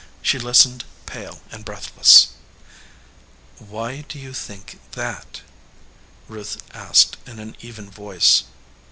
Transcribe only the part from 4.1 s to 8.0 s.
you think that?" Ruth asked in an even